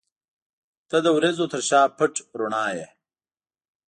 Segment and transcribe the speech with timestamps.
[0.89, 2.85] •ته د وریځو تر شا پټ رڼا یې.